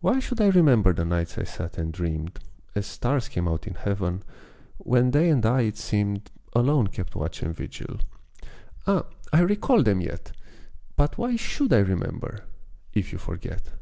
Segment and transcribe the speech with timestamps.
[0.00, 2.38] Why should I remember the nights I sat and dreamed
[2.76, 4.22] As stars came out in Heaven
[4.76, 7.96] when they and I it seemed, Alone kept watch and vigil
[8.86, 10.30] ah, I recall them yet!
[10.94, 12.44] But why should I remember
[12.94, 13.72] if you forget!